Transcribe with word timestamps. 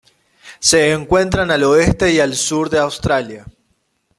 Se 0.59 0.89
encuentran 0.93 1.51
al 1.51 1.63
oeste 1.63 2.11
y 2.11 2.19
al 2.19 2.33
sur 2.35 2.71
de 2.71 2.79
Australia. 2.79 3.45